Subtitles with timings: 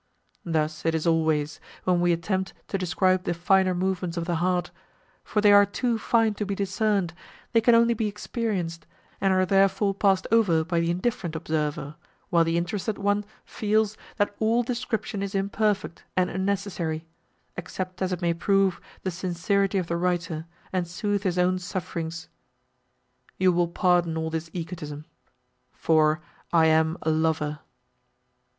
[0.43, 4.71] Thus it is always, when we attempt to describe the finer movements of the heart,
[5.23, 7.13] for they are too fine to be discerned,
[7.53, 8.87] they can only be experienced,
[9.21, 11.93] and are therefore passed over by the indifferent observer,
[12.31, 17.05] while the interested one feels, that all description is imperfect and unnecessary,
[17.55, 22.27] except as it may prove the sincerity of the writer, and sooth his own sufferings.
[23.37, 26.21] You will pardon all this egotism—for
[26.51, 27.59] I am a lover."